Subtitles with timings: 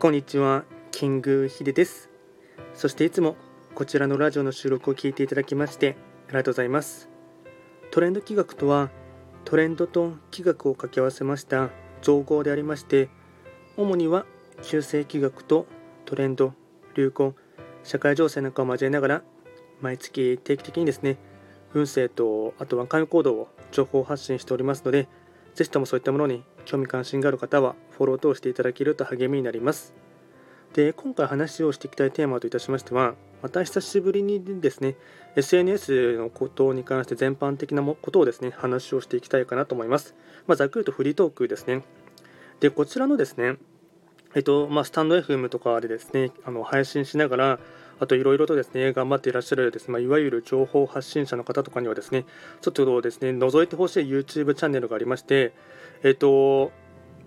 [0.00, 2.08] こんにちは、キングヒデです。
[2.72, 3.36] そしていつも
[3.74, 5.94] こちらのラジオの収録を聞いていただきまして
[6.28, 7.10] ありがとうございます。
[7.90, 8.88] トレンド企画とは、
[9.44, 11.68] トレンドと企画を掛け合わせました
[12.00, 13.10] 造語でありまして、
[13.76, 14.24] 主には
[14.62, 15.66] 旧世企画と
[16.06, 16.54] トレンド、
[16.94, 17.34] 流行、
[17.84, 19.22] 社会情勢なんかを交えながら、
[19.82, 21.18] 毎月定期的にですね、
[21.74, 25.08] 運勢とあとは関与行動を情報発信しておりますので、
[25.54, 29.94] ぜひともそういったものに興味関心がある方はフォロー等していただけると励みになります。
[30.72, 34.96] で、今回話をしていきたいテーマといたしましては、また久しぶりにですね、
[35.34, 40.14] SNS のことに関して全般的なことをですね、話をしていきたいかなと思います。
[40.46, 41.82] まあ、ざっくりとフリートークですね。
[42.60, 43.56] で、こちらのですね、
[44.34, 47.60] えっと、まあ、スタンド FM とかでですね、あの配信しながら、
[48.00, 52.24] あといろいろとですね、頑張っていらっしゃるですね、まあ、いわゆる情報発信者の方とかにはですね、
[52.62, 55.52] ちょっとですね、覗いてほしい YouTube チャンネルがありまして、
[56.02, 56.72] えっと、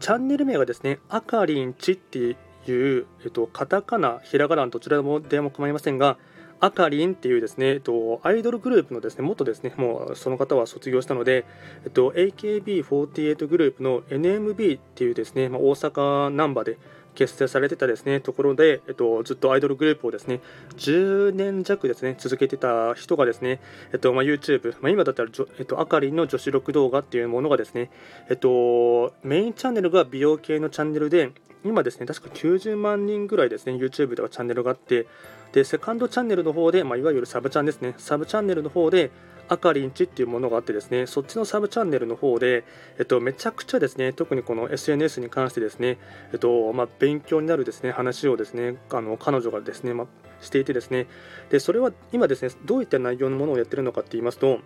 [0.00, 6.18] チャンネル名がですね、あかりんちっていう、えっと、カタカナ、ひらがなどちらでもでも構いませんが、
[6.58, 11.44] あかりんっていうですね、えっと、アイドルグループのですね、元ですね、もうその方は卒業したので、
[11.84, 16.78] えっと、AKB48 グループの NMB っていうですね、まあ、大阪難波で
[17.16, 20.40] 結成されてたですねところで、えっと、ずっとアイドルグループをですね
[20.76, 23.60] 10年弱ですね続けてた人がですね、
[23.92, 27.90] えっとまあ、YouTube、まあ、今だったら、えっと、あかりの女子録動画っていうものがですね、
[28.30, 31.32] えっと、メインチャンネルが美容系のチャンネルで
[31.64, 35.08] 今ですね確か90万人ぐらいですね YouTube ではチャンネルがあって
[35.52, 37.94] でセカンドチャンネルの方で、まあ、いわゆるサブチャンですね。
[37.96, 39.10] サブチャンネルの方で
[39.48, 42.64] あかりんちっていうものがあってですねそっちのサブチャンネルの方で、
[42.98, 45.98] えっと、めちゃくちゃですね特にこの SNS に関してですね、
[46.32, 50.06] えっとまあ、勉強になるですね話をですねあの彼女がですね、まあ、
[50.40, 51.06] していてですね。
[51.50, 54.60] でそれは今ですねどういった内容のものをやってるのかって言いますと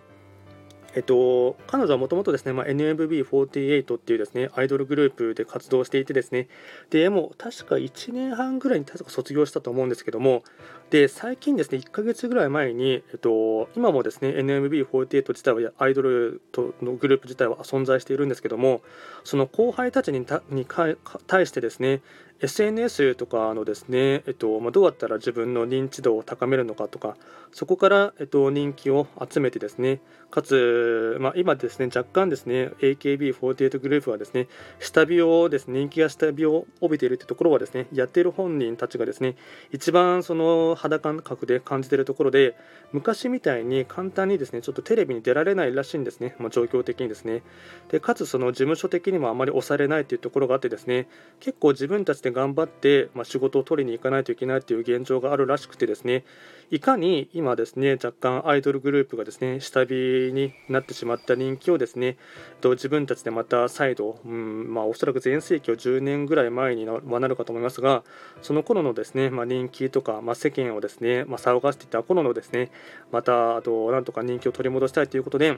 [0.93, 6.49] えっと、彼女はもともとですね、まあ、NMB48 っていうですね、アイドルグループで活動していてですね、
[6.89, 10.43] で、もう確か1年半ぐらいに確か卒業したと思うんですけども、
[10.89, 18.81] で、最近ですね、1ヶ月ぐらい前に、えっと、今もですね、NMB48 自体はアイドルとのグループ自体は存在しているんですけども、
[19.23, 22.01] その後輩たちにに対してですね、
[22.41, 27.15] SNS とかのですね、えっとまあ、どうやったら自分の認知度を高めるのかとか、
[27.51, 34.47] そこから、えっと、人気を集めてですね、かつ、まあ、今ですね、若干ですね、AKB48 グループはですね、
[34.79, 39.35] 下火をですね、人気が下火を帯びているというところはですね、やっている本人たちがですね、
[39.71, 42.55] 一番その肌感覚で感じているところで、
[42.93, 47.43] 昔みたいに簡単にですね、ちょっとテレビに出られないらしいんですね、まあ、状況的にですね。
[47.89, 51.07] で、かつその事務所的にもあまり押されないというところがあってですね、
[51.39, 56.23] 結構自分たちで頑張って、まあ、仕事を取りに行かないといけないという現状があるらしくてですね
[56.69, 62.17] いかに今ですね若干アイドルグループがですね下火になってしまった人気をですね
[62.63, 68.03] 自分たちでまた再度、うんまあ、おそらく全盛期を10年ぐらい前にはなるかと思いますが
[68.41, 72.71] その頃のですね、まあ、人気とか、まあ、世間をですね、まあ、騒がしていた頃のですね
[73.11, 75.57] またあとなんとか人気を取り戻したいということで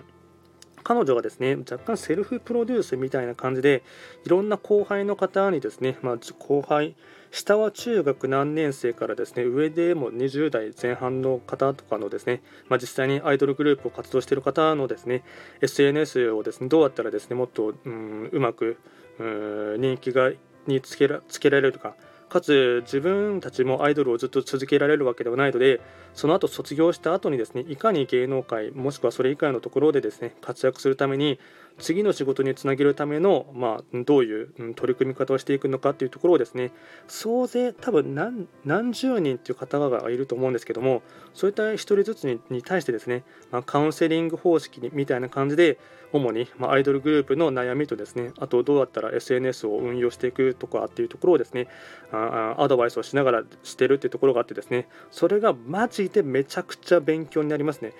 [0.83, 3.83] 彼女がですね若干セルフプロデュースみたいな感じで
[4.25, 6.95] いろんな後輩の方にですね、まあ、後輩
[7.33, 15.23] 下は中学何年生からですね上でも20代前半の方とかのですね、まあ、実際にアイドルグループを活動している方のですね
[15.61, 18.77] SNS をですねどうやったらですねもっとうんうまく
[19.17, 20.31] 人気が
[20.67, 21.95] につけらつけられるか。
[22.29, 25.81] かつ自分たちもアイドルをずっと続けられるわけではないので
[26.15, 31.39] その後卒業した後にですねいかに芸能界もしくはそれ以外のところでですね活躍するために
[31.79, 36.71] 次の仕事につなげるための、まあ、どういう取り組み方をしていくのかっていうところをですね
[37.07, 41.01] 総勢多分何何十人っていう方がいると思うんですけども
[41.33, 45.77] そういった1人ずつにに対してですね、まあ、カウンセリング方式みたいな感じで
[46.11, 51.67] 主に、まアイドルグループの悩みとですねあとどうやったら SNS を運用していくとかっていうところをですね
[52.11, 57.93] あアドバイスをしながらしてるっていうところがあってですねそれがマジでめちゃくちゃ勉強になりますね。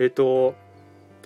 [0.00, 0.54] えっ、と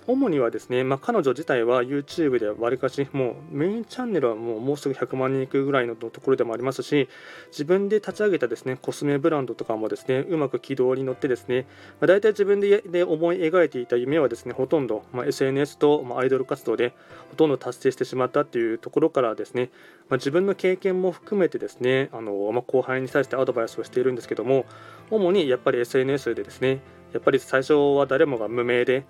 [0.07, 7.09] 主にはですね、まあ、彼女自体は YouTube でわりかし、もうメインチャンネルはもうもうすぐ100万人いくぐらいのところでもありますし、
[7.49, 11.65] 自分で立ち上げたですねコスメブランドとかもですねうまく軌道に乗ってですね、
[11.99, 16.93] まあ、大体自分でで思い描いていた夢はですねほとんど、まあ、SNS と、まアイドル活動で
[17.31, 19.71] ほとんど達成してしまったっていうところからですね、
[20.09, 24.65] ま、自分の経験も含めてですねあの、ま後輩に対してアドバイスをしているんですけども、
[25.09, 26.81] 主にやっぱり SNS でですね
[27.15, 29.05] やっぱり最初は誰もが無名で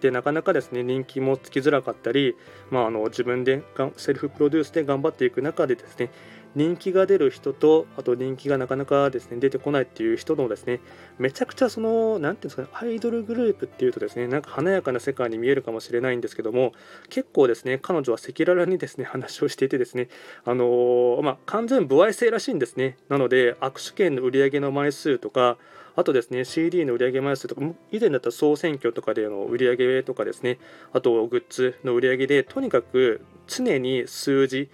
[0.00, 2.34] でなかなかですね人気もつきづらかったり、
[2.70, 3.62] まあ、あの自分で
[3.98, 6.10] セルフプロデュースで頑張っていく中でですね
[6.54, 10.80] 人気が出る人とあと人気がなかなかですね出てこないっていう人のですね
[11.18, 16.72] めちゃくちゃその何ていうんですかねアイドルグループっていうとですねなんか華やかな世界に見えるかもしれないんですけども
[17.10, 20.08] 結構ですね彼女は赤裸々にですね話をしていてですね
[20.46, 22.96] あのー、まあ、完全不愛性らしいんですね。
[23.08, 25.58] なので握手券の売り上げの枚数とか
[25.94, 30.58] あとですね CD の売上枚数とか以前だったら総選挙とかでの売り上げとかですね
[30.92, 34.70] あとグッズの売り上げでとにかく常に数字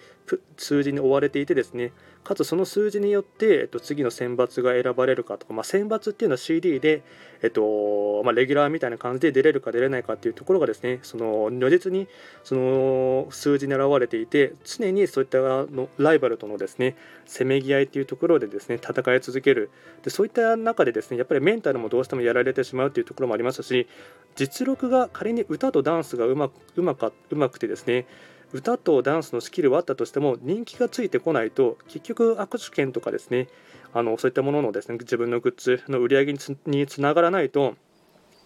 [0.56, 1.92] 数字に追われていてですね
[2.24, 7.02] かつその数字によって、えっと、次の選抜が選ばれるかとか、まあ、選抜っていうのは CD で、
[7.42, 12.06] えっとまあ、レギュラーみたいな感じで出れるか出れないかっていうところがですねその如実に
[12.44, 19.70] その数字に表れていて常にそういったのライバルとのですねせめぎ合いっていうところでですね戦い続ける。
[20.02, 23.88] でそういった中でですねやっぱりメンタルもどうしてもやられてしまうっていうところもありますし
[24.36, 28.06] 実力が仮に歌とダンスがうまうまかうまくてですね
[28.52, 33.48] 歌とダンスのスキルはあったとしても人気がついてこないと結局握手券とかですね
[33.92, 36.32] あのそういったもののですね自分のグッズの売り上げ
[36.66, 37.74] につながらないと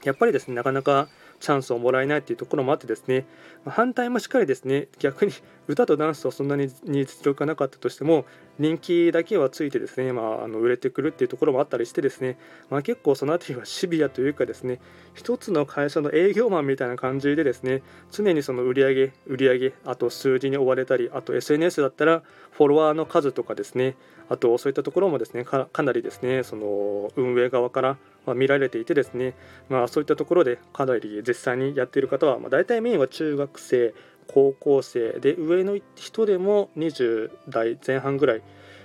[0.04, 1.08] やっぱりですねなかなか
[1.42, 3.26] チャンスをもらえないというところもあってですね
[3.66, 5.32] 反対もしっかりですね逆に
[5.66, 8.24] 歌とダンスはそんなに実力がなかったとしても
[8.58, 12.38] 人気だけはついてですね、まあ、あの売れてくるっていうところもあったりしてですね、
[12.70, 14.80] まあ、結構その辺りはシビアというかですね
[15.14, 22.22] 一つの会社の営業マンみたいな感じでですね常にその売り上げ売り上げあと数字に追われたりあと SNS だったら
[22.52, 23.96] フォロワーの数とかですね
[24.28, 29.34] あとそういったところもですねかなりですねその運営側からま見られていてですね、
[29.68, 33.94] まあ、そういったところでかなり実際にやっている方は、まあ、大体メインは中学生
[34.28, 38.42] 高校生で上の人でも20代前半ぐらい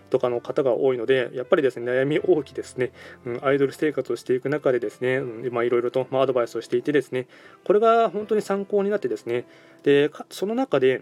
[0.10, 2.92] とかの方が多いのでやっぱりですね悩み大きいですね、
[3.26, 7.28] うん、アイドル生活をしていく中でですね、うん、まいろいろと、まアドバイスをしていてですね
[7.66, 9.46] これが本当に参考になってですね
[9.84, 11.02] でその中で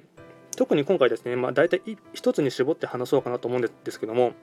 [0.57, 1.81] 特に今回ですね、まあ、大体
[2.13, 4.33] 1つに絞って話そうかなと思うんですけども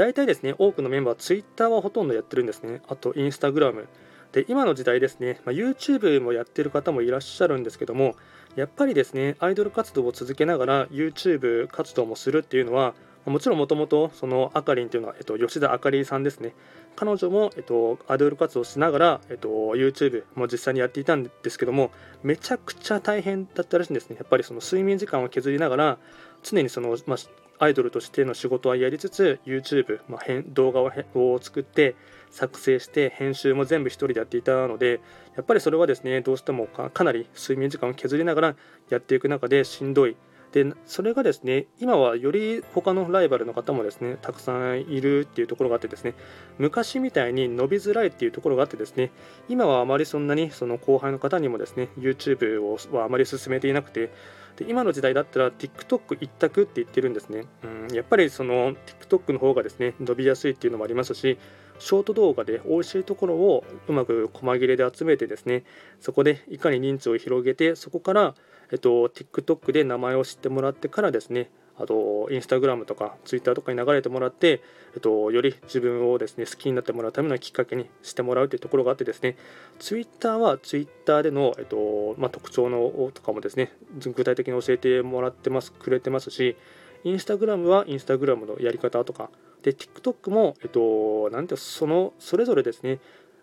[0.00, 2.80] 大体ですね多くのメンバーツイッターはほとんどやってるんですね。
[2.88, 3.86] あとインスタグラム。
[4.32, 8.14] で今の時代ですね、まあ、YouTube もやってる方もいらっしゃるんですけども
[8.56, 12.94] やっぱりですねアイドル活動を続けながら YouTube 活動もするっていうのは
[13.26, 16.54] もちろんもともとそのあかりんというのは、えっと、吉田あかりさんですね。
[17.00, 21.92] 彼女も、えっと、アイドル活動しながら、えっと、YouTube も実際にやっていたんですけども
[22.22, 24.16] めちゃくちゃ大変だったらしいんですね。
[24.16, 25.98] やっぱりその睡眠時間を削りながら
[26.42, 30.92] 常にその、まあ、アイドルとしての仕事はやりつつ YouTube、まあ、動画を
[31.40, 31.96] 作って
[32.30, 35.00] 作成して編集も全部1人でやっていたので
[35.36, 38.56] やっぱりそれはですねどうしてもかなり睡眠時間を削りながら
[38.90, 40.16] やっていく中でしんどい
[40.52, 46.14] でそれがですね今はより他のライバルの方もですねたくさんいるっていうところがあってですね
[46.58, 49.12] 昔みたいに伸びづらいっていうところがあってですね
[49.48, 54.12] 今はあまりそんなにその後輩の方にもですね YouTube をはあまり進めていなくて
[54.56, 61.38] で今の時代だったら TikTok 一択って言ってるんですね、うん、やっぱりその TikTok の方がですね伸びやすいっていうのもありますし
[61.80, 65.64] ショート動画で美味しいところをうまく細切れで集めてですね
[65.98, 68.34] そこでいかに認知を広げてそこから
[68.72, 74.60] えっと、TikTok で名前を知ってもらってからですね、あと、インスタグラムとか、ツイッターとかに流れてもらって、
[74.94, 79.36] えっと、より自分をですね、好きになってもらうためのきっかけにしてもらうというところがあってですね、
[79.78, 83.72] ツイッターはツイッターでの、えっと、まあ、特徴のとかもですね、
[84.14, 86.56] 具体的に教えてもらってます、くれてますし、
[87.02, 89.30] インスタグラムはインスタグラムのやり方とか、
[89.62, 93.00] で、TikTok も、えっと、なんてその、それぞれですね、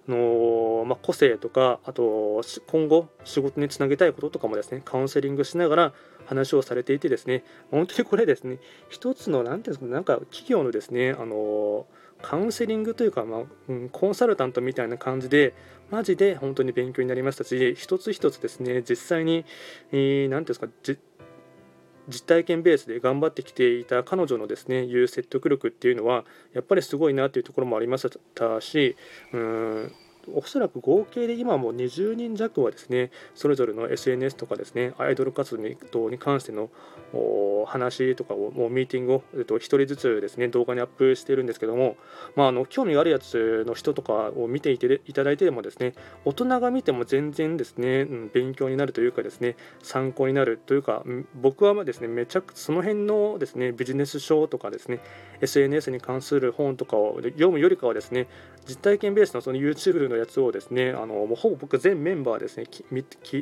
[0.08, 5.94] の、まあ、個性とかあと今後仕事につなげたいこととかもですねカウンセリングしながら
[6.26, 11.86] 話をされていてですね本当にこれですね一つの何ていうんですかなんか企業のですねあの
[12.22, 15.54] カウンセリングというか、まあうん、コンサルタントみたいな感じで
[15.92, 19.46] マジで本当に勉強になりましたし一つ一つですね実際に
[19.92, 20.68] 何、えー、ていうんですか
[22.08, 28.96] 実体験ベースで頑張ってきていた彼女のですねいう説得力っていうのはやっぱりすごいなっていうところもありましたし
[29.34, 29.92] うん
[30.34, 35.58] おそらく合計で今も20人弱はですねそれぞれの SNS とかですねアイドル活
[35.92, 36.70] 動に関しての
[37.66, 41.96] 話とかをもうミーティングを、えっと、1人ずつですね動画にアップしているんですけども、
[42.36, 45.94] まあ、あの興味があるやつの人とかを見ていていただいてもですね
[46.26, 51.04] 大人が見ても全然ですね、うん、勉強になるというかですね参考になるというか
[51.36, 55.00] 僕はですねめちゃくその辺のですねビジネス書とかですね
[55.42, 58.28] SNS に関する本とかを読むよりかはですね
[58.68, 62.66] 実体験ベースのその YouTube のやつをですねあのもうほぼ僕全メンバーですね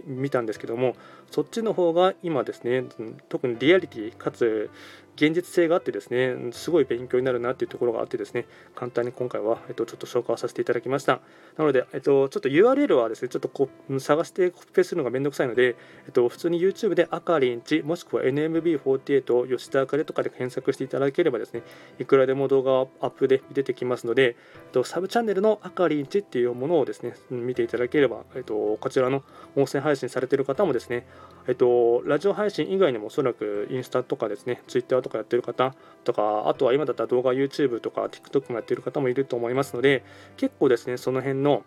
[0.08, 0.96] 見たんですけども
[1.32, 2.84] そっちの方が今ですね
[3.30, 4.70] 特にリアリティかつ
[5.16, 8.46] 現実性があってですねすごい勉強になるなっていうところがあってですね
[8.76, 11.22] 簡単に今回は、えっと、ちょっと紹介させていただきました。
[11.58, 21.64] なので、えっと、ちょっと URL はですねちょっとこう探してコピペするのがめんどくさいので、えっと、普通に YouTube であかりんちもしくは NMB48 吉田あかりとかで検索していただければですね
[22.00, 22.72] いくらでも動画
[23.06, 29.24] アップで出てきますので、えっと、サブチャンネルのあかりんちっていうものをですね見ていただければ、えっと、こちらの
[29.56, 31.06] 音声配信されている方もですね、
[31.48, 40.04] えっと、ラジオ配信以外にもおそらくインスタとかですね Twitter とかやってる方とかあとは今だったら動画 YouTube とか TikTok もやってる方もいると思いますので
[40.38, 41.64] 結構ですねその辺の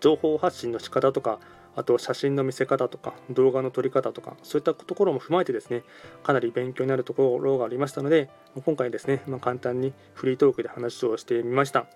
[0.00, 1.40] 情報発信の仕方とか
[1.76, 5.82] あと写真の見せ方とか動画の撮り方とかそういったところも踏まえてですね
[6.22, 8.30] かなり勉強になるところがありましたので
[8.64, 11.86] 今回ですね、まあ、簡単にフリートークで話をしてみました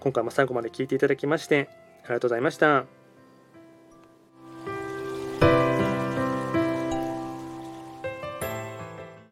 [0.00, 1.68] 今回も最後まで聞いていただきまして
[2.04, 3.01] ありがとうございました。